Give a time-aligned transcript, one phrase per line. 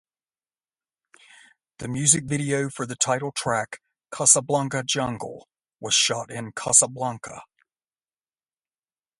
[1.77, 5.47] The music video for the title track "Casablanca Jungle"
[5.79, 7.43] was shot in Casablanca.